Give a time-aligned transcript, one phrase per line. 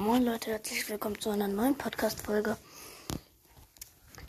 [0.00, 2.56] Moin Leute, herzlich willkommen zu einer neuen Podcast-Folge.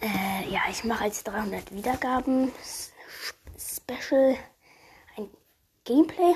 [0.01, 2.51] Äh, ja, ich mache als 300 Wiedergaben
[3.57, 4.35] Special
[5.15, 5.29] ein
[5.85, 6.35] Gameplay.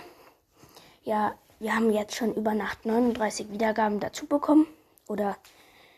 [1.04, 4.68] Ja, wir haben jetzt schon über Nacht 39 Wiedergaben dazu bekommen.
[5.09, 5.36] Oder,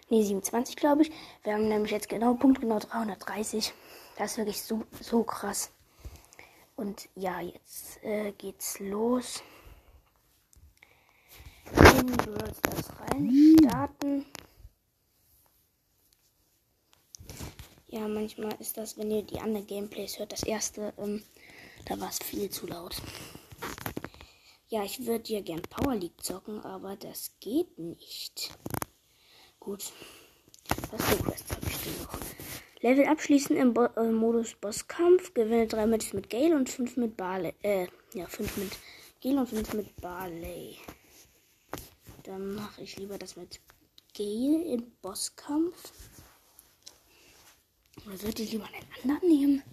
[0.09, 1.11] nee, 27 glaube ich.
[1.43, 3.71] Wir haben nämlich jetzt genau, punktgenau 330.
[4.17, 5.69] Das ist wirklich so, so krass.
[6.75, 9.43] Und ja, jetzt äh, geht's los
[11.73, 14.25] in Brawl Stars rein starten.
[17.87, 21.23] Ja, manchmal ist das, wenn ihr die anderen Gameplays hört, das erste, ähm,
[21.85, 23.01] da war es viel zu laut.
[24.69, 28.51] Ja, ich würde ja gern Power League zocken, aber das geht nicht.
[29.59, 29.93] Gut.
[30.91, 32.19] Was für Quests habe ich denn noch?
[32.81, 35.33] Level abschließen im Bo äh, Modus Bosskampf.
[35.33, 37.53] Gewinne drei Matches mit Gale und fünf mit Barley.
[37.61, 38.77] Äh, ja, fünf mit
[39.23, 40.77] Gale und fünf mit Barley.
[42.27, 43.61] Dann mache ich lieber das mit
[44.13, 45.93] Gale im Bosskampf.
[48.05, 49.63] Oder sollte ich lieber einen anderen nehmen?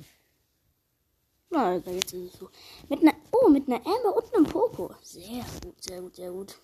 [1.50, 2.48] Na, jetzt ist es so.
[2.88, 4.94] Mit einer, oh, mit einer Amber und einem Poco.
[5.02, 6.60] Sehr gut, sehr gut, sehr gut.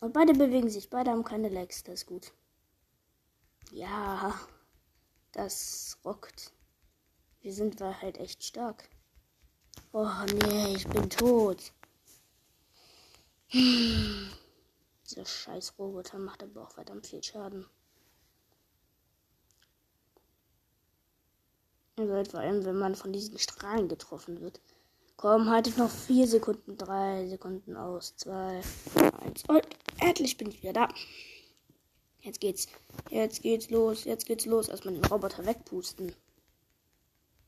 [0.00, 2.30] Und beide bewegen sich, beide haben keine Legs, das ist gut.
[3.72, 4.38] Ja,
[5.32, 6.52] das rockt.
[7.40, 8.88] Wir sind halt echt stark.
[9.92, 10.08] Oh
[10.44, 11.72] nee, ich bin tot.
[13.48, 14.30] Hm.
[15.08, 17.66] Dieser scheiß Roboter macht aber auch verdammt viel Schaden.
[21.96, 24.60] Also vor allem, wenn man von diesen Strahlen getroffen wird.
[25.16, 28.60] Komm, haltet noch vier Sekunden, drei Sekunden aus, zwei,
[29.20, 29.62] eins und
[30.00, 30.88] endlich bin ich wieder da.
[32.20, 32.68] Jetzt geht's,
[33.10, 34.68] jetzt geht's los, jetzt geht's los.
[34.68, 36.14] Erstmal den Roboter wegpusten.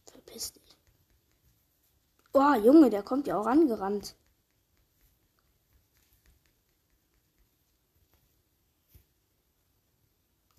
[0.05, 0.77] Verpiss dich.
[2.33, 4.15] Oh, Junge, der kommt ja auch angerannt.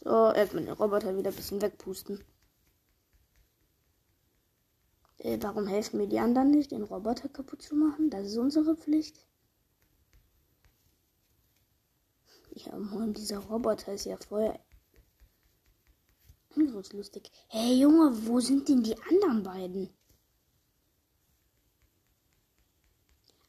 [0.07, 2.23] So, erstmal den Roboter wieder ein bisschen wegpusten.
[5.17, 8.09] Äh, warum helfen mir die anderen nicht, den Roboter kaputt zu machen?
[8.09, 9.27] Das ist unsere Pflicht.
[12.51, 14.57] Ja, moin, dieser Roboter ist ja voll
[16.55, 17.29] angriffslustig.
[17.49, 19.89] Hey Junge, wo sind denn die anderen beiden?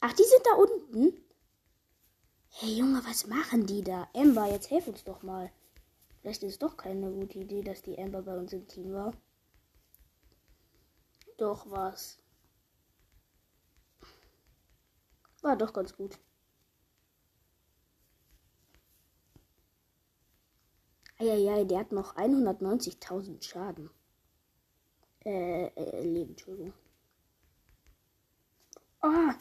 [0.01, 1.25] Ach, die sind da unten?
[2.49, 4.09] Hey Junge, was machen die da?
[4.11, 5.49] Ember, jetzt hilf uns doch mal.
[6.21, 9.13] Vielleicht ist es doch keine gute Idee, dass die Amber bei uns im Team war.
[11.37, 12.19] Doch was.
[15.41, 16.19] War doch ganz gut.
[21.17, 23.89] Eieiei, der hat noch 190.000 Schaden.
[25.25, 26.73] Äh, äh, Leben, Entschuldigung.
[29.01, 29.35] Ah!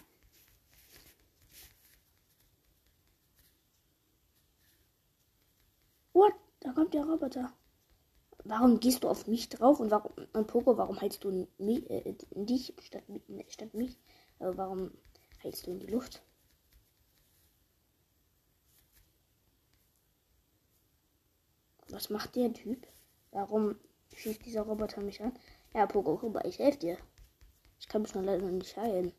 [6.12, 6.34] What?
[6.60, 7.52] Da kommt der Roboter.
[8.44, 12.14] Warum gehst du auf mich drauf und warum und Poco, warum hältst du mich, äh,
[12.32, 13.02] dich statt,
[13.48, 13.98] statt mich?
[14.38, 14.92] Äh, warum
[15.38, 16.22] hältst du in die Luft?
[21.90, 22.86] Was macht der Typ?
[23.30, 23.76] Warum
[24.14, 25.32] schießt dieser Roboter mich an?
[25.74, 26.98] Ja, Poco, rüber, ich helfe dir.
[27.80, 29.12] Ich kann mich noch leider nicht heilen.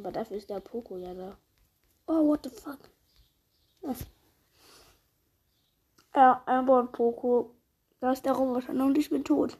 [0.00, 1.36] Aber dafür ist der Poco ja da.
[2.06, 2.78] Oh, what the fuck?
[6.14, 7.54] Ja, Amber und Poco.
[8.00, 9.58] Da ist der Roboter und ich bin tot.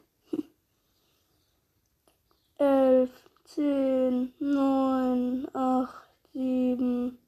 [2.57, 3.11] 11,
[3.45, 7.19] 10, 9, 8, 7,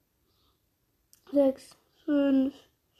[1.31, 2.53] 6, 5,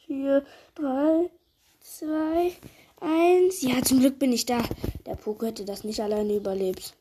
[0.06, 1.32] 4, 3,
[1.80, 2.56] 2,
[3.02, 3.62] 1.
[3.64, 4.62] Ja, zum Glück bin ich da.
[5.08, 6.96] Der Poco hätte das nicht alleine überlebt.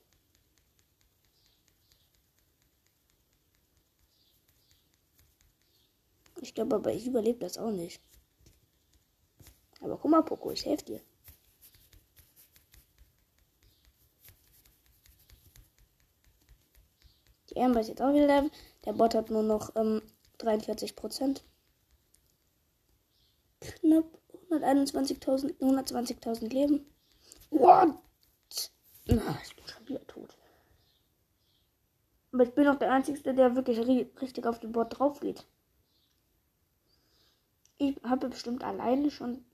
[6.43, 8.03] Ich glaube aber, ich überlebe das auch nicht.
[9.81, 11.01] Aber guck mal, Poco, ich helfe dir.
[17.51, 18.51] Die Amber ist jetzt auch wieder Level.
[18.85, 20.03] Der Bot hat nur noch ähm,
[20.39, 21.45] 43 Prozent.
[23.61, 24.07] Knapp
[24.51, 26.93] 121.000, 120.000 Leben.
[27.51, 27.95] What?
[29.07, 30.37] Na, ich bin schon wieder tot.
[32.33, 33.79] Aber ich bin auch der Einzige, der wirklich
[34.21, 35.47] richtig auf den Bot drauf geht.
[37.79, 39.45] Ich habe bestimmt alleine schon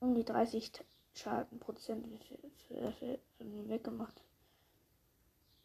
[0.00, 0.72] um die 30
[1.14, 2.06] Schadenprozent
[3.38, 4.22] weggemacht.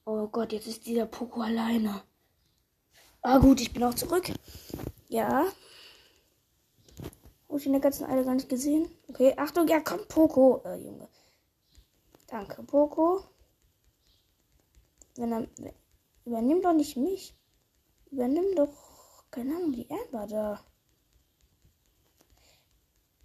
[0.06, 2.02] Oh Gott, jetzt ist dieser Poco alleine.
[3.22, 4.32] Ah gut, ich bin auch zurück.
[5.10, 5.46] Ja.
[7.48, 8.90] Habe ich in der ganzen Eile gar nicht gesehen.
[9.10, 10.62] Okay, Achtung, ja komm, Poco.
[10.66, 11.10] Äh, Junge.
[12.28, 13.24] Danke, Poco.
[15.16, 15.48] Wenn er,
[16.28, 17.34] Übernimm doch nicht mich.
[18.12, 20.60] Übernimm doch, keine Ahnung, die Amber da.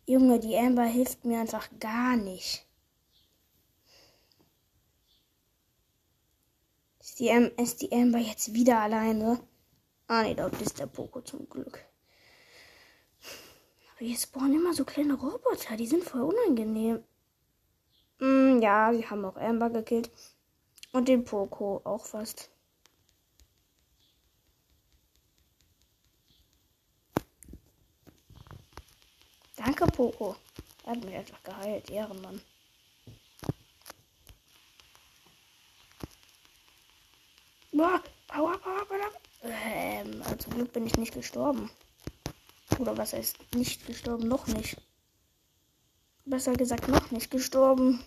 [0.06, 2.66] Junge, die Amber hilft mir einfach gar nicht.
[7.00, 9.40] Ist die, Am ist die Amber jetzt wieder alleine?
[10.08, 11.84] Ah, nee, dort ist der Poco zum Glück.
[13.90, 15.76] Aber hier spawnen immer so kleine Roboter.
[15.76, 17.02] Die sind voll unangenehm.
[18.18, 20.10] Mm, ja, sie haben auch Amber gekillt.
[20.92, 22.51] Und den Poco auch fast.
[29.64, 30.34] Danke, Poco.
[30.84, 31.88] Er hat mich einfach geheilt.
[31.88, 32.40] Ehrenmann.
[37.70, 39.12] Boah, aua, aua, aua.
[39.44, 41.70] Ähm, also Glück bin ich nicht gestorben.
[42.80, 44.26] Oder was heißt nicht gestorben?
[44.26, 44.76] Noch nicht.
[46.24, 48.04] Besser gesagt, noch nicht gestorben.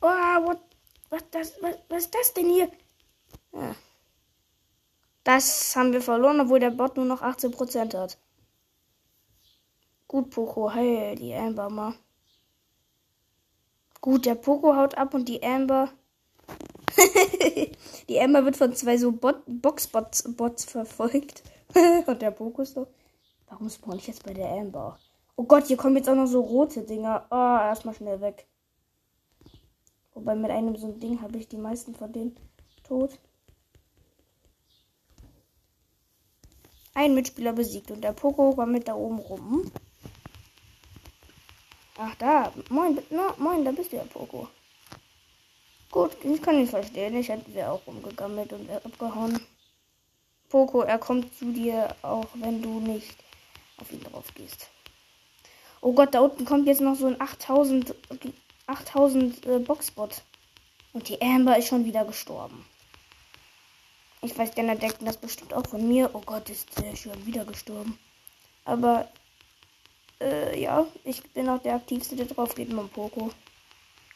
[0.00, 0.60] Oh, what?
[1.10, 2.72] Was, das, was, was ist das denn hier?
[3.52, 3.76] Ja.
[5.22, 8.18] Das haben wir verloren, obwohl der Bot nur noch 18% hat.
[10.12, 11.94] Gut, Poco, heil die Amber mal.
[14.02, 15.88] Gut, der Poco haut ab und die Amber.
[18.10, 21.42] die Amber wird von zwei so Bot Boxbots Bots verfolgt.
[22.06, 22.88] und der Poco ist so.
[23.48, 24.98] Warum spawn ich jetzt bei der Amber?
[25.36, 27.24] Oh Gott, hier kommen jetzt auch noch so rote Dinger.
[27.30, 28.46] Oh, erstmal schnell weg.
[30.12, 32.36] Wobei mit einem so ein Ding habe ich die meisten von denen
[32.84, 33.18] tot.
[36.92, 39.72] Ein Mitspieler besiegt und der Poco war mit da oben rum.
[41.98, 42.52] Ach, da.
[42.70, 44.48] Moin, na, moin, da bist du ja, Poco.
[45.90, 47.16] Gut, ich kann ihn verstehen.
[47.16, 49.38] Ich hätte wäre auch rumgegammelt und abgehauen.
[50.48, 53.16] Poco, er kommt zu dir, auch wenn du nicht
[53.78, 54.68] auf ihn drauf gehst.
[55.82, 57.94] Oh Gott, da unten kommt jetzt noch so ein 8000,
[58.66, 60.22] 8000 äh, Boxbot.
[60.94, 62.64] Und die Amber ist schon wieder gestorben.
[64.22, 66.10] Ich weiß, der denkt das bestimmt auch von mir.
[66.14, 67.98] Oh Gott, ist der schon wieder gestorben.
[68.64, 69.08] Aber
[70.22, 73.30] äh, ja, ich bin auch der aktivste, der drauf geht, mein Poco.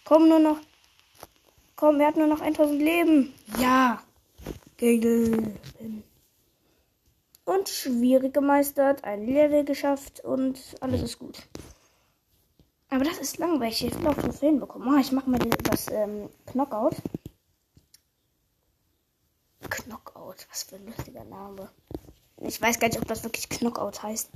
[0.04, 0.58] Komm nur noch.
[1.74, 3.34] Komm, er hat nur noch 1000 Leben.
[3.58, 4.02] Ja.
[7.44, 11.46] Und schwierig gemeistert, ein Level geschafft und alles ist gut.
[12.88, 13.84] Aber das ist langweilig.
[13.84, 14.94] Ich will auch Trophäen bekommen.
[14.94, 16.96] Oh, ich mache mal das ähm, Knockout.
[19.68, 21.70] Knockout, was für ein lustiger Name.
[22.42, 24.30] Ich weiß gar nicht, ob das wirklich Knockout heißt.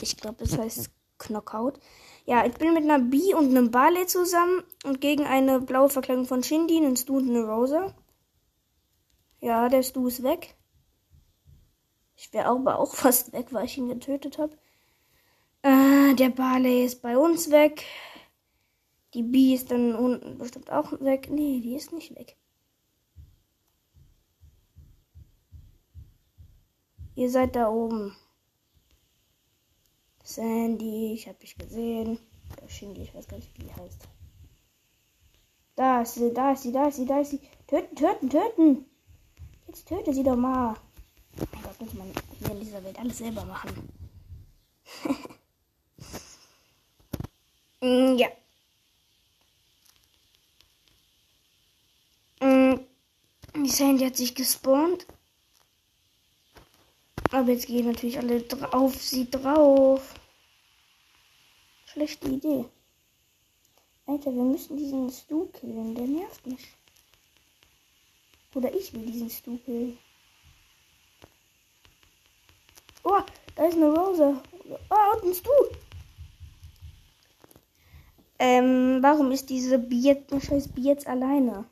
[0.00, 0.90] Ich glaube, es heißt
[1.22, 1.78] Knockout.
[2.24, 6.26] Ja, ich bin mit einer B und einem Barley zusammen und gegen eine blaue Verkleidung
[6.26, 7.94] von Shindy, einen Stu und eine Rosa.
[9.40, 10.54] Ja, der Stu ist weg.
[12.16, 14.56] Ich wäre aber auch fast weg, weil ich ihn getötet habe.
[15.62, 17.84] Äh, der Barley ist bei uns weg.
[19.14, 21.28] Die B ist dann unten bestimmt auch weg.
[21.30, 22.36] Nee, die ist nicht weg.
[27.14, 28.16] Ihr seid da oben.
[30.22, 32.18] Sandy, ich hab dich gesehen.
[32.56, 34.08] Oder Shindy, ich weiß gar nicht, wie die heißt.
[35.74, 37.40] Da ist sie, da ist sie, da ist sie, da ist sie.
[37.66, 38.86] Töten, töten, töten.
[39.66, 40.76] Jetzt töte sie doch mal.
[41.52, 43.88] Mein Gott, muss man hier in dieser Welt alles selber machen.
[47.80, 48.28] mm, ja.
[52.40, 52.80] Mm,
[53.56, 55.06] die Sandy hat sich gespawnt.
[57.32, 60.14] Aber jetzt gehen natürlich alle auf sie drauf.
[61.86, 62.66] Schlechte Idee.
[64.06, 65.94] Alter, wir müssen diesen Stu killen.
[65.94, 66.68] Der nervt mich.
[68.54, 69.98] Oder ich will diesen Stu killen.
[73.02, 73.20] Oh,
[73.56, 74.42] da ist eine Rose.
[74.90, 75.50] Oh, und ein Stu.
[78.38, 81.64] Ähm, warum ist diese Bier, scheiß Bier jetzt alleine?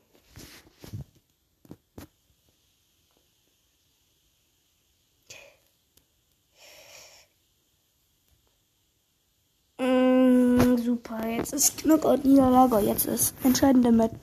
[10.91, 11.27] Super.
[11.29, 12.81] Jetzt ist Knockout Niederlage.
[12.81, 14.15] Jetzt ist entscheidende Match.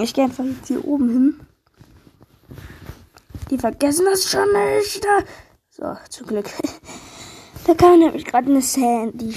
[0.00, 1.40] Ich gehe einfach jetzt hier oben hin.
[3.50, 5.06] Die vergessen das schon nicht.
[5.70, 6.50] So, zum Glück.
[7.66, 9.34] Da kam nämlich gerade eine Sandy.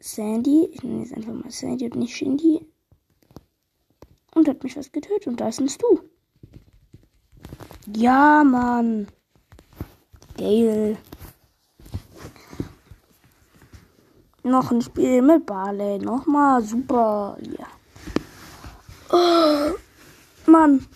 [0.00, 0.70] Sandy.
[0.72, 2.66] Ich nenne jetzt einfach mal Sandy und nicht Shindy.
[4.34, 5.26] Und hat mich was getötet.
[5.26, 5.98] Und da ist ein Stu.
[7.94, 9.08] Ja, Mann.
[10.38, 10.96] Geil.
[14.42, 15.98] Noch ein Spiel mit Barley.
[15.98, 17.36] Nochmal super.
[17.40, 17.66] Ja.
[19.10, 19.74] Oh,
[20.50, 20.86] Mann.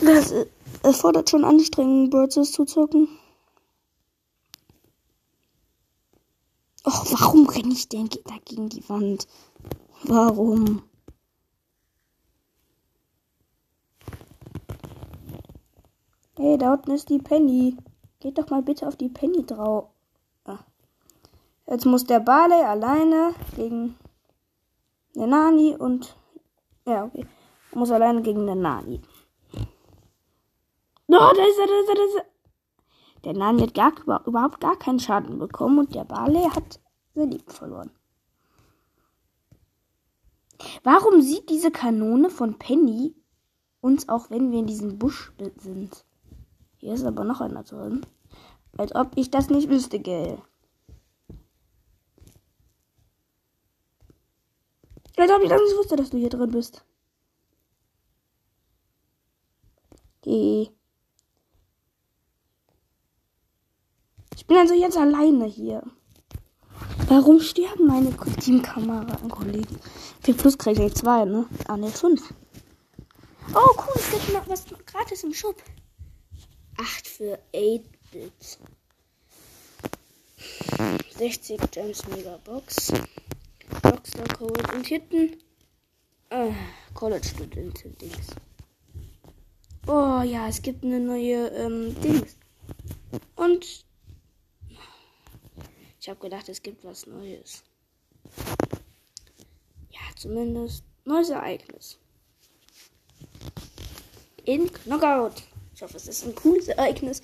[0.00, 0.32] Das
[0.82, 3.08] erfordert schon Anstrengung, Birds zu zocken.
[6.84, 9.26] Och, warum renne ich denn da gegen die Wand?
[10.04, 10.82] Warum?
[16.36, 17.76] Hey, da unten ist die Penny.
[18.20, 19.95] Geht doch mal bitte auf die Penny drauf.
[21.68, 23.96] Jetzt muss der Barley alleine gegen
[25.14, 26.16] den Nani und.
[26.86, 27.26] Ja, okay.
[27.74, 29.02] Muss alleine gegen den Nani.
[31.08, 32.24] Oh, da ist er, da ist er, da ist er.
[33.24, 36.80] Der Nani hat gar, überhaupt gar keinen Schaden bekommen und der Barley hat
[37.14, 37.90] sein Leben verloren.
[40.84, 43.14] Warum sieht diese Kanone von Penny
[43.80, 46.04] uns auch, wenn wir in diesem Busch sind?
[46.76, 48.06] Hier ist aber noch einer drin.
[48.76, 50.38] Als ob ich das nicht wüsste, gell?
[55.16, 56.84] Als ob ich das nicht wusste, dass du hier drin bist.
[60.24, 60.70] Die.
[64.36, 65.82] Ich bin also jetzt alleine hier.
[67.08, 69.78] Warum sterben meine Teamkameraden-Kollegen?
[70.22, 71.46] 4 plus kriege ich 2, ne?
[71.68, 72.34] Ah, ne, 5.
[73.54, 75.56] Oh, cool, es gibt noch was gratis im Shop.
[76.76, 78.58] 8 für 8-Bit.
[81.16, 82.92] 60 Gems Megabox.
[83.84, 84.74] Rockstar Code.
[84.74, 85.36] Und hinten.
[86.30, 86.52] Äh,
[86.94, 88.26] College-Studentin-Dings.
[89.86, 92.36] Oh ja, es gibt eine neue ähm, Dings.
[93.36, 93.84] Und
[96.00, 97.62] ich habe gedacht, es gibt was Neues.
[99.90, 101.98] Ja, zumindest neues Ereignis.
[104.44, 105.42] In Knockout.
[105.74, 107.22] Ich hoffe, es ist ein cooles Ereignis.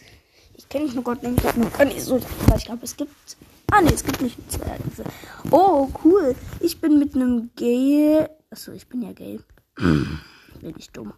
[0.57, 3.37] Ich kenne Knockout nämlich noch gar nicht so, aber ich glaube, es gibt.
[3.75, 5.03] Ah, nee, es gibt nicht zwei Ereignisse.
[5.51, 6.37] Oh, cool.
[6.61, 8.29] Ich bin mit einem Gay.
[8.51, 9.41] Achso, ich bin ja gay.
[9.77, 11.15] bin ich dumm.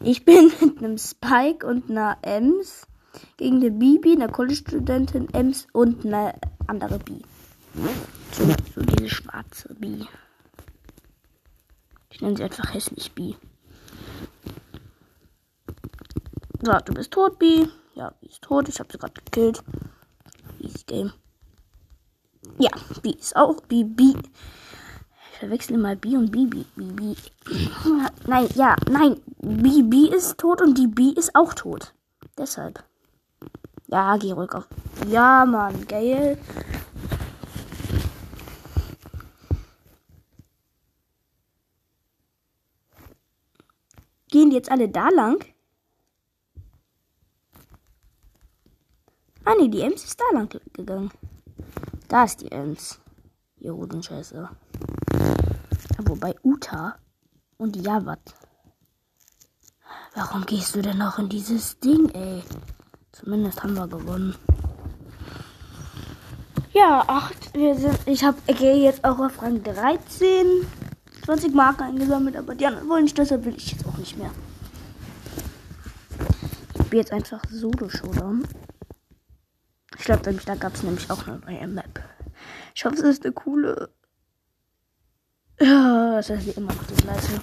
[0.00, 2.88] Ich bin mit einem Spike und einer Ems
[3.36, 6.34] gegen eine Bibi, eine College-Studentin, Ems und eine
[6.66, 7.22] andere Bi.
[8.32, 10.04] So, so diese schwarze Bi.
[12.10, 13.36] Ich nenne sie einfach hässlich Bi.
[16.60, 17.68] So, du bist tot, Bi.
[17.94, 18.68] Ja, Bi ist tot.
[18.68, 19.62] Ich habe sie gerade gekillt.
[20.58, 21.12] Easy Game.
[22.58, 22.70] Ja,
[23.02, 23.84] Bi ist auch Bi.
[23.84, 24.14] Bi.
[25.32, 26.64] Ich verwechsle mal Bi und Bibi.
[26.76, 27.16] Bibi.
[28.26, 29.20] Nein, ja, nein.
[29.38, 31.92] Bibi ist tot und die Bi ist auch tot.
[32.38, 32.82] Deshalb.
[33.88, 34.66] Ja, geh ruhig auf.
[35.08, 36.38] Ja, Mann, geil.
[44.28, 45.44] Gehen die jetzt alle da lang?
[49.44, 51.10] Ah, nee, die Ems ist da lang gegangen.
[52.08, 53.00] Da ist die Ems.
[53.58, 54.48] Ihr Hodenscheiße.
[56.04, 56.96] Wobei Uta
[57.56, 58.34] und Javat.
[60.14, 62.42] Warum gehst du denn noch in dieses Ding, ey?
[63.12, 64.36] Zumindest haben wir gewonnen.
[66.72, 67.54] Ja, 8.
[67.54, 67.98] Wir sind.
[68.06, 70.66] Ich habe okay, jetzt auch auf Rang 13.
[71.24, 74.30] 20 Marken eingesammelt, aber die anderen wollen nicht, deshalb will ich jetzt auch nicht mehr.
[76.78, 78.46] Ich bin jetzt einfach Solo-Showdown.
[79.98, 82.02] Ich glaube, da gab es nämlich auch eine neue Map.
[82.74, 83.90] Ich hoffe, es ist eine coole.
[85.60, 87.40] Ja, es ist immer noch die gleiche.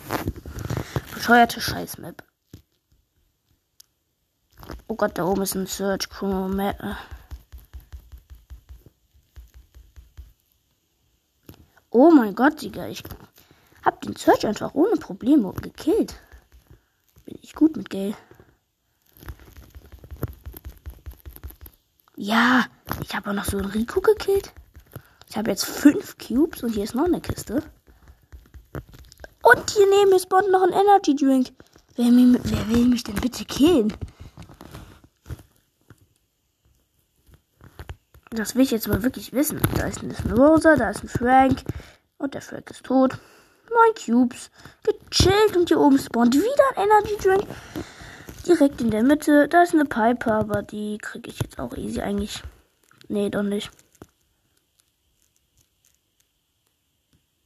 [1.14, 2.24] Bescheuerte Scheiß-Map.
[4.88, 6.50] Oh Gott, da oben ist ein Search Crew.
[11.90, 12.88] Oh mein Gott, Digga.
[12.88, 13.04] Ich
[13.84, 16.16] hab den Search einfach ohne Probleme gekillt.
[17.26, 18.16] Bin ich gut mit Gay.
[22.26, 22.68] Ja,
[23.02, 24.54] ich habe auch noch so einen Rico gekillt.
[25.30, 27.62] Ich habe jetzt fünf Cubes und hier ist noch eine Kiste.
[29.42, 31.50] Und hier neben mir spawnt noch ein Energy Drink.
[31.98, 33.94] Wer, wer will mich denn bitte killen?
[38.30, 39.60] Das will ich jetzt mal wirklich wissen.
[39.76, 41.64] Da ist ein Rosa, da ist ein Frank.
[42.20, 43.18] Und der Frank ist tot.
[43.70, 44.50] Neun Cubes.
[44.84, 47.50] Gechillt und hier oben spawnt wieder ein Energy Drink.
[48.46, 49.48] Direkt in der Mitte.
[49.48, 52.44] Da ist eine Piper, aber die kriege ich jetzt auch easy eigentlich.
[53.08, 53.72] Nee, doch nicht.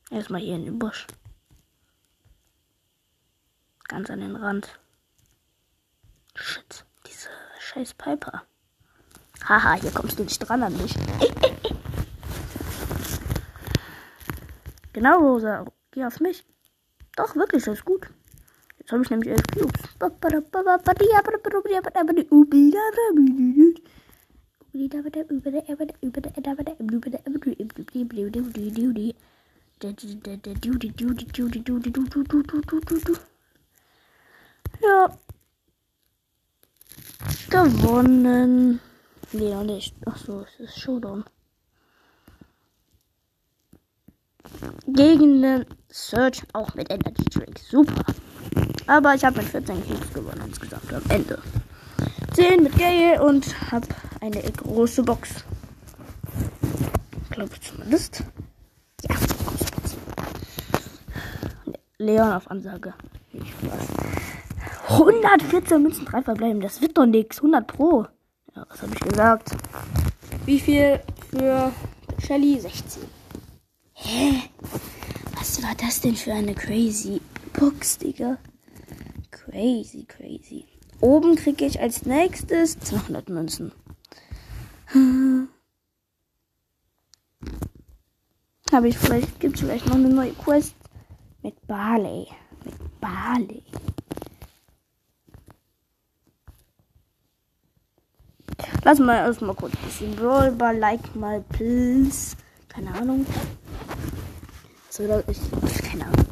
[0.10, 1.06] Erstmal hier in den Busch.
[3.88, 4.80] Ganz an den Rand.
[6.34, 8.44] Shit, diese scheiß Piper.
[9.48, 10.94] Haha, hier kommst du nicht dran an mich.
[14.94, 15.66] genau, Rosa.
[15.92, 16.44] Geh auf mich.
[17.16, 18.08] Doch, wirklich, das ist gut.
[18.88, 19.82] Jetzt habe ich nämlich elf Cubes.
[34.82, 35.18] Ja.
[37.50, 38.80] Gewonnen.
[39.34, 39.98] Nee, noch nicht.
[40.06, 41.26] Ach so, es ist Showdown.
[44.86, 47.60] Gegen den Search auch mit Energy Drink.
[47.60, 48.06] Super.
[48.88, 51.42] Aber ich habe mit 14 Cubes gewonnen insgesamt am Ende.
[52.34, 53.84] 10 mit Gale und hab
[54.22, 55.44] eine große Box.
[57.30, 58.24] Glaube zumindest.
[59.10, 59.98] Ja, große Box.
[61.98, 62.94] Leon auf Ansage.
[63.34, 63.88] Nicht Spaß.
[64.90, 66.62] 114 Münzen, 3 verbleiben.
[66.62, 67.38] Das wird doch nix.
[67.38, 68.08] 100 pro.
[68.56, 69.52] Ja, was habe ich gesagt?
[70.46, 71.74] Wie viel für
[72.26, 72.60] Shelly?
[72.60, 73.04] 16.
[73.94, 74.44] Hä?
[75.36, 77.20] Was war das denn für eine crazy
[77.54, 78.38] Box, Digga?
[79.50, 80.66] Crazy, crazy.
[81.00, 83.72] Oben kriege ich als nächstes 200 Münzen.
[88.72, 90.76] Habe ich vielleicht, gibt es vielleicht noch eine neue Quest
[91.44, 92.28] mit Barley.
[92.66, 93.64] Mit Barley.
[98.84, 102.36] Lass mal erstmal kurz ein bisschen Brawlball, like mal, please.
[102.68, 103.26] Keine Ahnung.
[104.90, 105.40] So, ich,
[105.84, 106.26] keine Ahnung.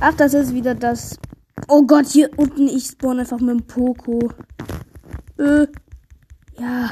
[0.00, 1.18] Ach, das ist wieder das
[1.66, 4.30] Oh Gott, hier unten, ich spawn einfach mit dem Poco.
[5.38, 5.66] Äh,
[6.58, 6.90] ja.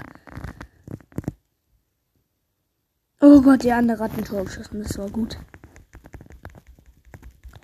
[3.21, 4.83] Oh Gott, der andere hat ein Tor geschossen.
[4.83, 5.39] Das war gut.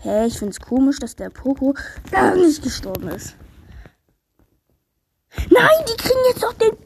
[0.01, 1.75] Hä, hey, ich find's komisch, dass der Poco
[2.11, 3.35] gar nicht gestorben ist.
[5.51, 6.77] Nein, die kriegen jetzt doch den.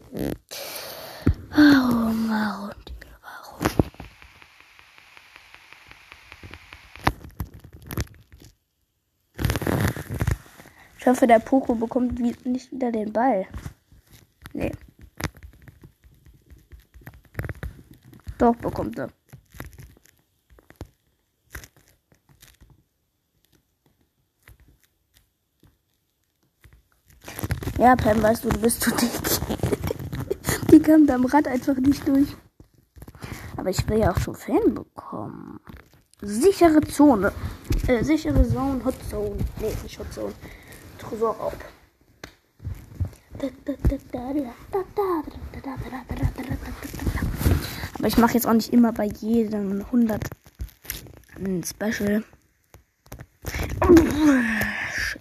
[11.02, 13.44] Ich hoffe, der Poco bekommt nicht wieder den Ball.
[14.52, 14.70] Nee.
[18.38, 19.08] Doch, bekommt er.
[27.78, 29.10] Ja, Pam, weißt du, du bist zu dick.
[30.70, 32.28] Die kam beim Rad einfach nicht durch.
[33.56, 35.58] Aber ich will ja auch schon Fan bekommen.
[36.20, 37.32] Sichere Zone.
[37.88, 39.36] Äh, sichere Zone, Hot Zone.
[39.60, 40.32] Nee, nicht Hot Zone.
[41.12, 41.52] Tresorraub.
[47.98, 50.24] Aber ich mache jetzt auch nicht immer bei jedem 100
[51.36, 52.24] ein Special.
[54.94, 55.20] shit.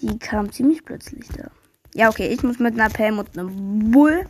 [0.00, 1.50] Die kam ziemlich plötzlich da.
[1.94, 4.28] Ja, okay, ich muss mit einer Pam und einem Bull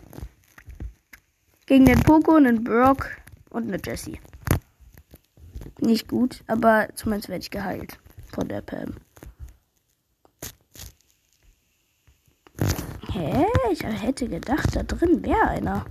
[1.66, 3.10] gegen den Poco, einen Brock
[3.50, 4.20] und eine Jessie.
[5.80, 7.98] Nicht gut, aber zumindest werde ich geheilt
[8.32, 8.94] von der Pam.
[13.16, 13.46] Hä?
[13.72, 15.86] Ich hätte gedacht, da drin wäre einer.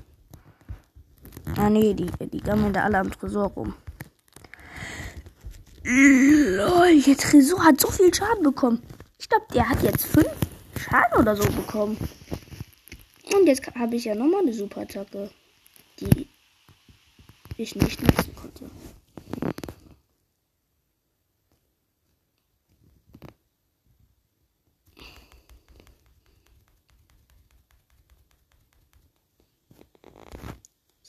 [1.57, 3.73] Ah nee, die, die gammeln da alle am Tresor rum.
[5.83, 8.81] Lol, der Tresor hat so viel Schaden bekommen.
[9.17, 10.35] Ich glaube, der hat jetzt fünf
[10.79, 11.97] Schaden oder so bekommen.
[13.33, 15.31] Und jetzt habe ich ja nochmal eine Superattacke,
[15.99, 16.27] die
[17.57, 18.24] ich nicht nutzen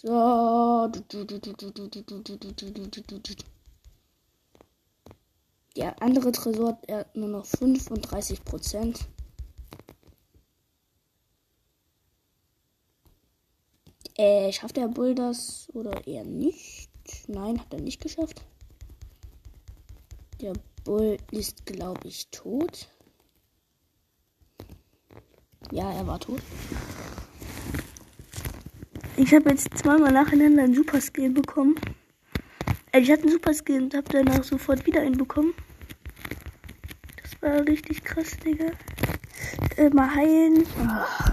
[0.07, 0.87] So.
[5.77, 9.09] Der andere Tresor hat nur noch 35 Prozent.
[14.15, 16.89] Äh, schafft der Bull das oder eher nicht?
[17.27, 18.45] Nein, hat er nicht geschafft.
[20.41, 20.53] Der
[20.85, 22.89] Bull ist, glaube ich, tot.
[25.73, 26.41] Ja, er war tot.
[29.19, 31.75] Ich habe jetzt zweimal nacheinander einen Super Skill bekommen.
[32.93, 35.55] Also ich hatte einen Super Skill und habe danach sofort wieder einen bekommen.
[37.23, 38.73] Das war richtig krass, Digga.
[39.77, 40.65] Äh, mal heilen.
[40.79, 41.33] Oh.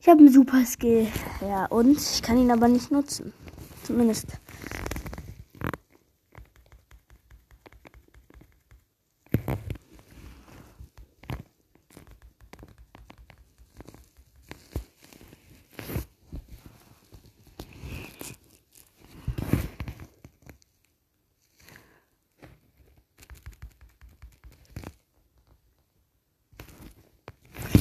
[0.00, 1.06] Ich habe einen Super Skill.
[1.42, 3.34] Ja, und ich kann ihn aber nicht nutzen.
[3.84, 4.38] Zumindest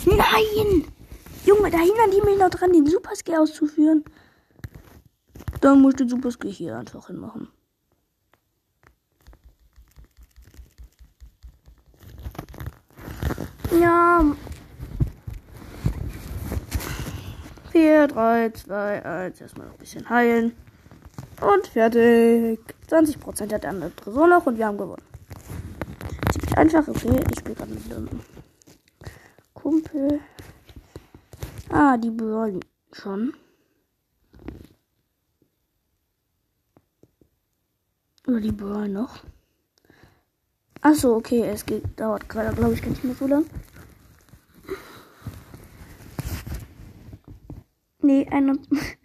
[0.07, 0.85] Nein!
[1.45, 1.69] Junge,
[2.37, 4.03] noch dran, den Superskill auszuführen.
[5.61, 7.47] Dann muss ich den Superskill hier einfach hinmachen.
[13.79, 14.23] Ja.
[17.71, 19.41] 4, 3, 2, 1.
[19.41, 20.55] Erstmal noch ein bisschen heilen.
[21.41, 22.59] Und fertig.
[22.89, 25.03] 20% hat der andere Tresor noch und wir haben gewonnen.
[26.31, 26.87] Ziemlich einfach.
[26.87, 28.09] Okay, ich spiele gerade mit dem
[29.53, 30.19] Kumpel.
[31.69, 32.61] Ah, die brawlen
[32.93, 33.33] schon.
[38.25, 39.23] Oder die brawlen noch.
[40.81, 43.45] Achso, okay, es geht, dauert gerade, glaube ich, ganz nicht mehr so lang.
[48.01, 48.57] Nee, eine,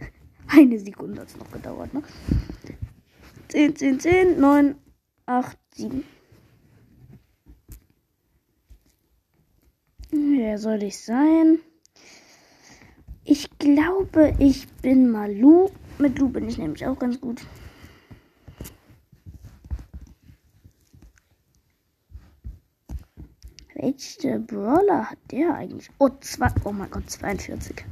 [0.47, 2.03] eine Sekunde hat es noch gedauert, ne?
[3.49, 4.77] 10, 10, 10, 9,
[5.27, 6.05] 8, 7.
[10.11, 11.59] Wer soll ich sein?
[13.25, 15.71] Ich glaube, ich bin mal Lu.
[15.99, 17.43] Mit Lu bin ich nämlich auch ganz gut.
[23.75, 25.91] Welche Brawler hat der eigentlich?
[25.99, 27.85] Oh, zwei, oh mein Gott, 42.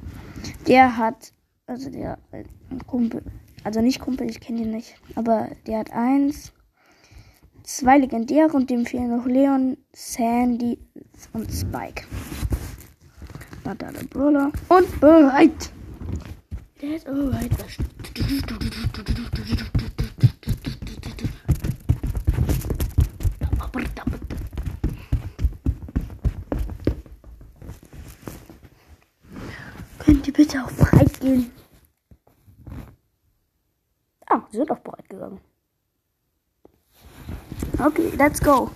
[0.66, 1.32] Der hat,
[1.66, 2.44] also der äh,
[2.86, 3.22] Kumpel,
[3.64, 6.52] also nicht Kumpel, ich kenne ihn nicht, aber der hat eins,
[7.62, 10.78] zwei legendäre und dem fehlen noch Leon, Sandy
[11.32, 12.04] und Spike.
[13.70, 14.50] Warte, alle Brawler.
[14.68, 15.72] Und bereit.
[16.80, 17.50] Ist bereit.
[30.00, 31.52] Könnt ihr bitte auch bereit gehen?
[34.26, 35.40] Ah, sie sind auch bereit gegangen.
[37.78, 38.72] Okay, let's go.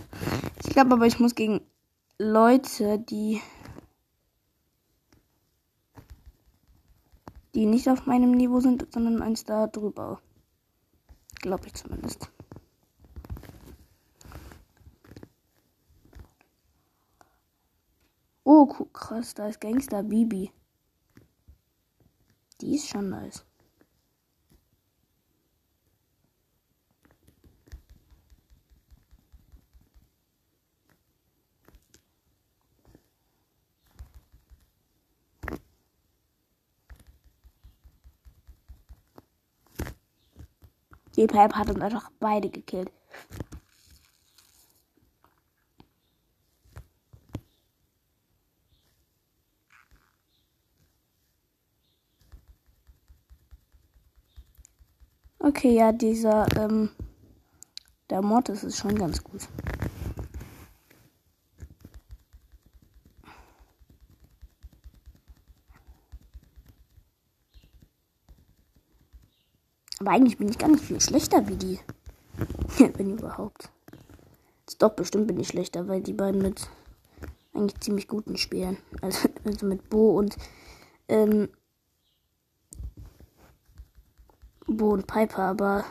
[0.63, 1.63] Ich glaube aber, ich muss gegen
[2.21, 3.43] Leute, die
[7.55, 10.21] die nicht auf meinem Niveau sind, sondern eins da drüber.
[11.41, 12.31] Glaube ich zumindest.
[18.43, 20.51] Oh, krass, da ist Gangster Bibi.
[22.61, 23.45] Die ist schon nice.
[41.17, 42.91] Die Pipe hat uns einfach beide gekillt.
[55.39, 56.91] Okay, ja, dieser, ähm,
[58.09, 59.43] der Mortis ist schon ganz gut.
[70.05, 71.81] Aber eigentlich bin ich gar nicht viel schlechter wie die.
[72.97, 73.71] wenn überhaupt.
[74.61, 76.69] Jetzt doch, bestimmt bin ich schlechter, weil die beiden mit
[77.55, 78.77] eigentlich ziemlich guten spielen.
[79.01, 80.37] Also, also mit Bo und
[81.09, 81.49] ähm,
[84.67, 85.87] Bo und Piper, aber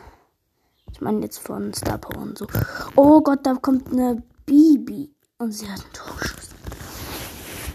[0.92, 2.46] ich meine jetzt von Star Power und so.
[2.94, 6.50] Oh Gott, da kommt eine Bibi und sie hat einen Torschuss.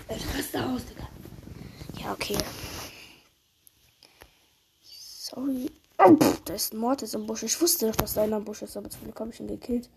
[0.08, 1.08] Ich raste aus, Digga.
[2.02, 2.38] Ja, okay.
[4.82, 5.70] Sorry.
[6.02, 7.44] Oh, pff, da ist ein Mortis im Busch.
[7.44, 9.48] Ich wusste doch, dass da einer im Busch ist, aber zum Glück habe ich ihn
[9.48, 9.90] gekillt.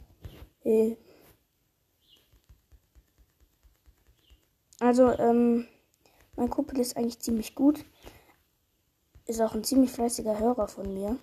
[0.62, 0.98] Hey.
[4.80, 5.68] Also, ähm,
[6.34, 7.84] mein Kumpel ist eigentlich ziemlich gut.
[9.26, 11.18] Ist auch ein ziemlich fleißiger Hörer von mir.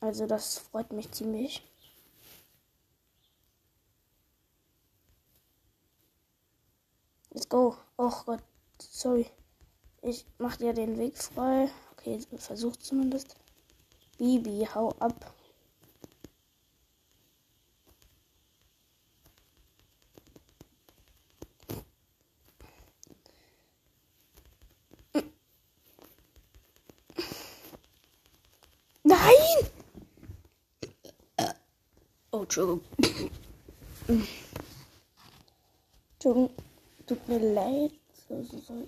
[0.00, 1.66] Also, das freut mich ziemlich.
[7.30, 7.76] Let's go.
[7.96, 8.42] Och Gott,
[8.78, 9.26] sorry.
[10.02, 11.70] Ich mach dir den Weg frei.
[12.00, 13.36] Okay, versucht zumindest.
[14.16, 15.34] Bibi, hau ab.
[29.02, 29.20] Nein!
[32.30, 32.80] Oh, Entschuldigung.
[36.14, 36.50] Entschuldigung.
[37.06, 37.92] Tut mir leid.
[38.26, 38.86] So, so, sorry.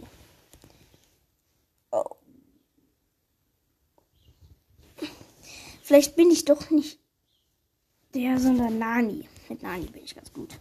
[5.93, 7.01] Vielleicht bin ich doch nicht
[8.15, 9.29] der, sondern Nani.
[9.51, 10.59] Mit Nani bin ich ganz gut.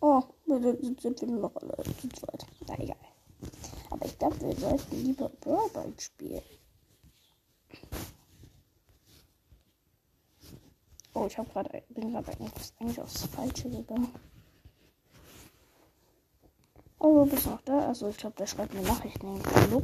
[0.00, 2.46] Oh, sind wir nur noch alle zu zweit.
[2.66, 2.96] Na egal.
[3.90, 6.40] Aber ich glaube, wir sollten lieber Brawl spielen.
[11.28, 12.32] Ich habe gerade bin gerade
[12.80, 14.08] eigentlich aufs Falsche gegangen.
[16.98, 17.80] Oh, du bist noch da?
[17.80, 19.82] Also ich glaube, der schreibt mir Nachrichten in.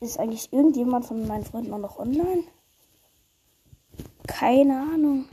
[0.00, 2.44] Ist eigentlich irgendjemand von meinen Freunden noch online?
[4.28, 5.24] Keine Ahnung.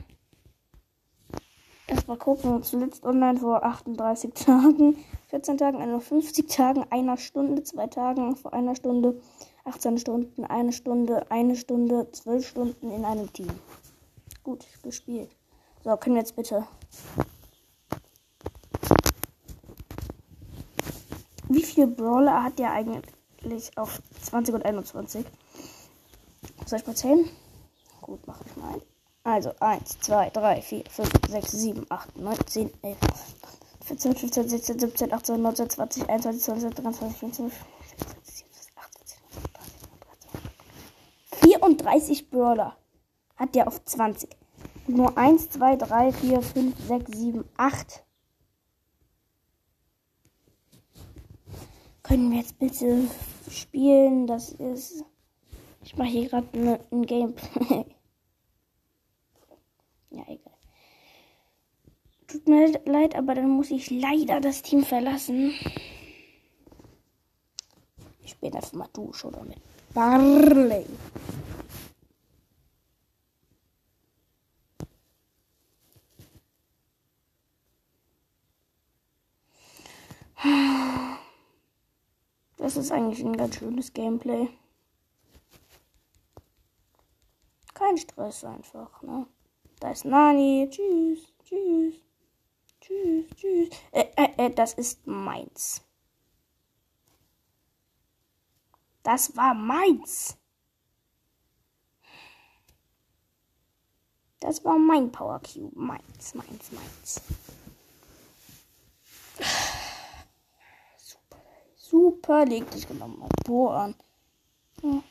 [1.86, 2.64] Erstmal gucken.
[2.64, 4.96] Zuletzt online vor 38 Tagen,
[5.28, 9.20] 14 Tagen, 51 Tagen, einer Stunde, zwei Tagen, vor einer Stunde,
[9.64, 13.50] 18 Stunden, eine Stunde, eine Stunde, 12 Stunden in einem Team
[14.46, 15.36] gut gespielt.
[15.82, 16.66] So, können wir jetzt bitte.
[21.48, 25.26] Wie viele Brawler hat der eigentlich auf 20 und 21?
[26.64, 27.28] Soll ich mal zählen?
[28.00, 28.80] Gut, mache ich mal.
[29.24, 32.98] Also 1, 2, 3, 4, 5, 6, 7, 8, 9, 10, 11,
[33.84, 37.58] 14, 15, 16, 17, 18, 19, 20, 21, 22, 23, 24,
[41.32, 42.76] 34 Brawler
[43.36, 44.30] hat der auf 20.
[44.86, 48.04] Und nur 1, 2, 3, 4, 5, 6, 7, 8.
[52.02, 53.08] Können wir jetzt bitte
[53.50, 54.26] spielen?
[54.26, 55.04] Das ist.
[55.82, 57.84] Ich mache hier gerade ne, ein Gameplay.
[60.10, 60.52] ja, egal.
[62.28, 65.52] Tut mir leid, aber dann muss ich leider das Team verlassen.
[68.22, 69.60] Ich spiele einfach mal Dusch oder mit
[69.94, 70.84] Barley.
[82.86, 84.48] Ist eigentlich ein ganz schönes Gameplay.
[87.74, 89.26] Kein Stress einfach, ne?
[89.80, 90.68] Da ist Nani.
[90.70, 91.96] Tschüss, tschüss,
[92.80, 93.68] tschüss, tschüss.
[93.90, 95.82] Äh, äh, äh, das ist meins.
[99.02, 100.36] Das war meins.
[104.38, 105.76] Das war mein Power Cube.
[105.76, 107.20] Meins, meins, meins.
[111.96, 113.94] Super, leg dich genommen auf Bo an.
[114.82, 115.02] Ja.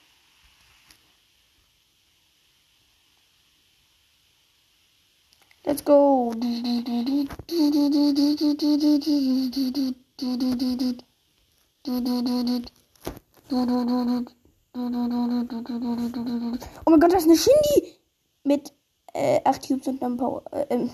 [5.63, 6.32] Let's go.
[16.86, 17.95] Oh mein Gott, das ist eine Shindy!
[18.43, 18.74] Mit
[19.13, 20.43] äh, 8 Cubes und einem Power.
[20.52, 20.88] Äh,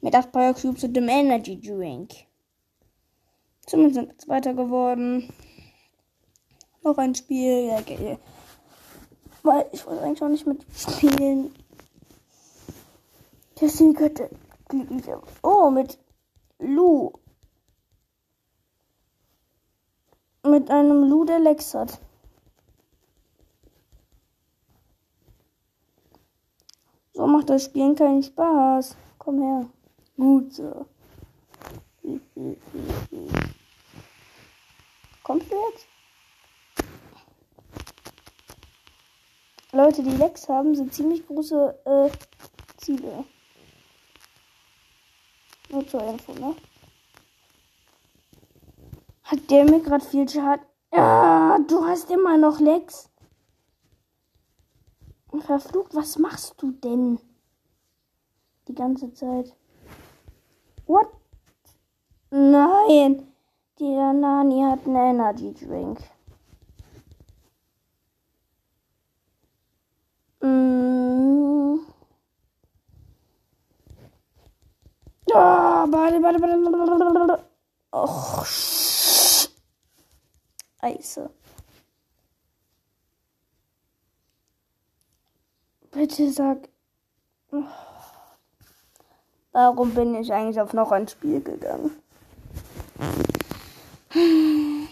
[0.00, 2.27] mit 8 Power Cubes und einem Energy Drink.
[3.68, 5.30] Zumindest sind wir Zweiter geworden.
[6.82, 7.66] Noch ein Spiel.
[7.66, 8.18] Ja, geil.
[9.42, 11.54] Weil ich wollte eigentlich auch nicht mitspielen.
[13.60, 14.30] Deswegen könnte
[15.42, 15.98] Oh, mit
[16.58, 17.12] Lu.
[20.44, 22.00] Mit einem Lu, der Lex hat.
[27.12, 28.96] So macht das Spielen keinen Spaß.
[29.18, 29.66] Komm her.
[30.16, 30.86] Gut so.
[35.28, 35.86] Kommst du jetzt?
[39.72, 42.10] Leute, die Lex haben, sind ziemlich große äh,
[42.78, 43.26] Ziele.
[45.68, 46.56] Nur zur Info, ne?
[49.24, 50.64] Hat der mir gerade viel Schaden?
[50.94, 53.10] Ja, du hast immer noch Lex.
[55.40, 57.20] Verflucht, was machst du denn?
[58.66, 59.54] Die ganze Zeit.
[60.86, 61.08] What?
[62.30, 63.27] Nein.
[63.80, 66.00] Der Nani hat einen Energy Drink.
[70.40, 71.78] Mm.
[75.26, 77.44] Oh, warte, warte, warte.
[77.92, 78.46] Och.
[80.80, 81.30] Eise.
[85.92, 86.68] Bitte sag.
[89.52, 91.90] Warum bin ich eigentlich auf noch ein Spiel gegangen?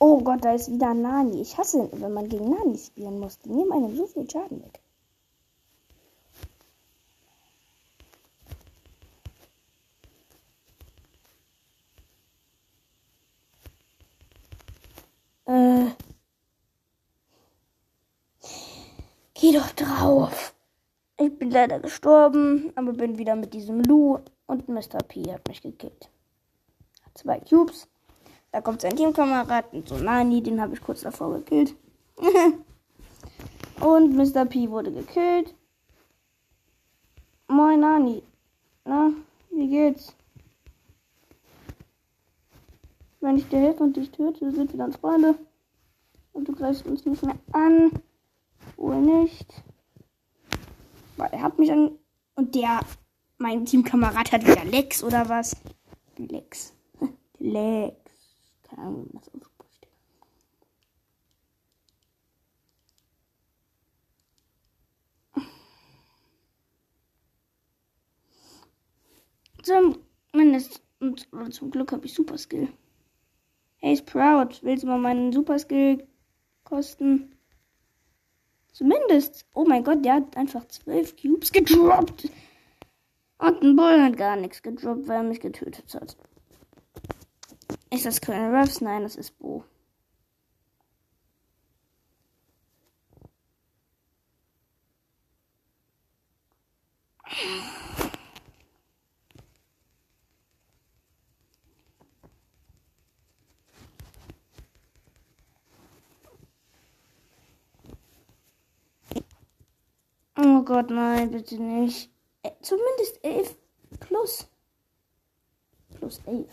[0.00, 1.40] Oh Gott, da ist wieder Nani.
[1.40, 3.38] Ich hasse, wenn man gegen Nani spielen muss.
[3.38, 4.80] Die nehmen einem so viel Schaden weg.
[19.40, 20.54] Geh doch drauf.
[21.16, 24.98] Ich bin leider gestorben, aber bin wieder mit diesem Lou und Mr.
[25.06, 26.10] P hat mich gekillt.
[27.14, 27.88] Zwei Cubes.
[28.52, 31.74] Da kommt sein Teamkamerad und so Nani, den habe ich kurz davor gekillt.
[33.80, 34.44] und Mr.
[34.44, 35.54] P wurde gekillt.
[37.48, 38.22] Moin Nani.
[38.84, 39.10] Na,
[39.50, 40.14] wie geht's?
[43.20, 45.34] Wenn ich dir helfe und dich töte, sind wir dann Freunde.
[46.34, 47.90] Und du greifst uns nicht mehr an.
[48.76, 49.62] Wohl nicht.
[51.18, 51.98] Weil er hat mich an.
[52.36, 52.80] Und der,
[53.38, 55.56] mein Teamkamerad hat wieder Lex oder was?
[56.16, 56.72] Lex.
[57.38, 57.96] Lex.
[58.62, 59.88] Keine Ahnung, wie das ausspricht.
[70.32, 72.68] Zumindest, und, zum Glück habe ich Super Skill.
[73.78, 76.06] Hey, Sprout, willst du mal meinen Super Skill
[76.62, 77.36] kosten?
[78.78, 79.44] Zumindest.
[79.54, 82.30] Oh mein Gott, der hat einfach zwölf Cubes gedroppt.
[83.38, 86.16] Und ein Bull hat gar nichts gedroppt, weil er mich getötet hat.
[87.90, 88.80] Ist das Colonel Ruffs?
[88.80, 89.64] Nein, das ist Bo.
[110.58, 112.10] Oh Gott, nein, bitte nicht.
[112.42, 113.54] Äh, zumindest 11
[114.00, 114.48] plus.
[115.94, 116.48] Plus 11.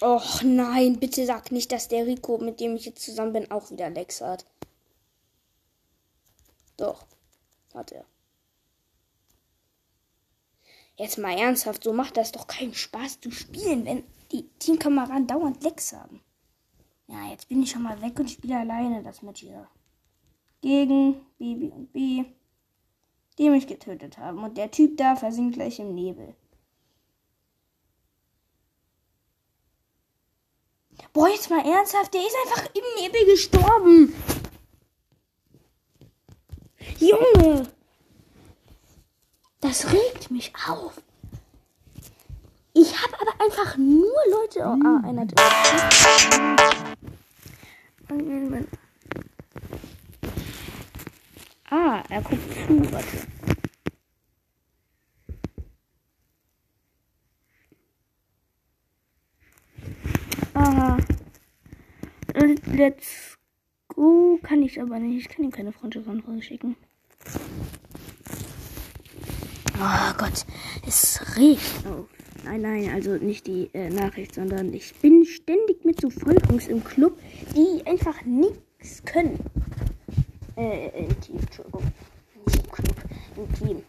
[0.00, 3.70] Och nein, bitte sag nicht, dass der Rico, mit dem ich jetzt zusammen bin, auch
[3.70, 4.44] wieder Lex hat.
[6.76, 7.06] Doch,
[7.72, 8.04] hat er.
[10.96, 15.62] Jetzt mal ernsthaft, so macht das doch keinen Spaß zu spielen, wenn die Teamkameraden dauernd
[15.62, 16.20] Lecks haben.
[17.06, 19.68] Ja, jetzt bin ich schon mal weg und spiele alleine das Match hier.
[20.60, 22.24] Gegen Baby und B,
[23.38, 24.42] die mich getötet haben.
[24.42, 26.34] Und der Typ da versinkt gleich im Nebel.
[31.12, 34.14] Boah, jetzt mal ernsthaft, der ist einfach im Nebel gestorben.
[36.98, 37.68] Junge!
[39.60, 41.00] Das regt mich auf.
[42.76, 44.58] Ich habe aber einfach nur Leute.
[44.60, 45.26] Oh, ah, einer.
[51.70, 53.26] Ah, er guckt zu, warte.
[60.54, 60.98] Aha.
[62.66, 63.38] Let's
[63.86, 64.40] go.
[64.42, 65.26] Kann ich aber nicht.
[65.26, 66.76] Ich kann ihm keine Freundschaftsanfrage schicken.
[69.78, 70.44] Oh Gott,
[70.84, 71.86] es riecht.
[71.86, 72.08] Oh.
[72.44, 76.84] Nein, nein, also nicht die äh, Nachricht, sondern ich bin ständig mit so Volkungs im
[76.84, 77.18] Club,
[77.56, 79.38] die einfach nichts können.
[80.56, 81.82] Äh, im Team, Entschuldigung.
[82.46, 82.96] Nicht im Club,
[83.36, 83.82] im Team.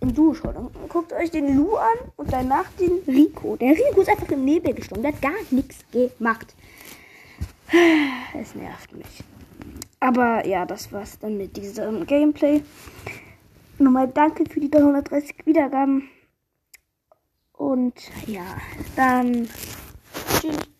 [0.00, 0.54] Im Duo schon.
[0.90, 3.56] Guckt euch den Lu an und danach den Rico.
[3.56, 5.02] Der Rico ist einfach im Nebel gestorben.
[5.02, 6.54] Der hat gar nichts gemacht.
[8.38, 9.24] Es nervt mich.
[10.00, 12.62] Aber ja, das war's dann mit diesem Gameplay.
[13.78, 16.10] Nochmal danke für die 330 Wiedergaben.
[17.56, 17.94] Und
[18.26, 18.56] ja,
[18.96, 19.48] dann
[20.40, 20.73] tschüss.